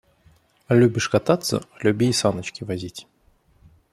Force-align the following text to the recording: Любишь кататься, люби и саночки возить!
Любишь 0.67 1.09
кататься, 1.09 1.61
люби 1.83 2.09
и 2.09 2.11
саночки 2.11 2.63
возить! 2.63 3.05